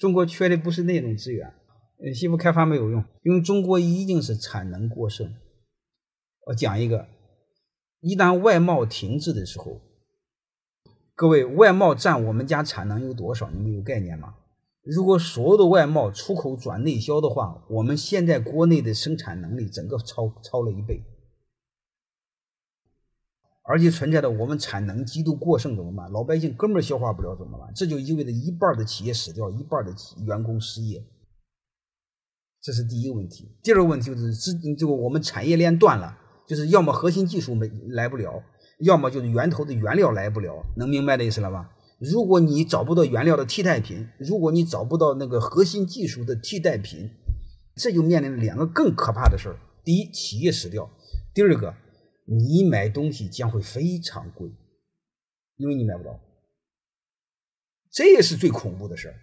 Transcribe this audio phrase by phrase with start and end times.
[0.00, 1.52] 中国缺的不是那种资源，
[2.02, 5.30] 呃，西部开发没有用，因为中国一定是产能过剩。
[6.46, 7.06] 我讲一个，
[8.00, 9.78] 一旦外贸停滞的时候，
[11.14, 13.50] 各位，外贸占我们家产能有多少？
[13.50, 14.36] 你们有概念吗？
[14.82, 21.04] 如果所有的外贸出口转内销的话，我们现在国内的生产能力整个超超了一倍。
[23.62, 26.10] 而且存在的我们产能极度过剩怎么办？
[26.10, 27.72] 老百姓根本消化不了怎么办？
[27.74, 31.04] 这就意味着一半的企业死掉，一半的员工失业。
[32.62, 33.48] 这是第一个问题。
[33.62, 38.42] 第二个问题就是这这个我们产业链断了，就是要么核心技术没来不了，
[38.80, 40.64] 要么就是源头的原料来不了。
[40.76, 41.70] 能明白的意思了吧？
[41.98, 47.10] 如果你找不到原料的替代品，如果你找不到那个核心技术的替代品，
[47.76, 50.84] 这就面临两个更可怕的事儿：第一，企业死掉；
[51.32, 51.74] 第二个。
[52.24, 54.50] 你买东西将会非常贵，
[55.56, 56.20] 因为你买不到，
[57.90, 59.20] 这也是最恐怖的事儿。